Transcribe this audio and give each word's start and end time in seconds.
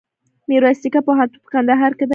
میرویس 0.49 0.79
نیکه 0.83 1.01
پوهنتون 1.07 1.39
په 1.43 1.49
کندهار 1.53 1.91
کي 1.97 2.03
دی. 2.05 2.09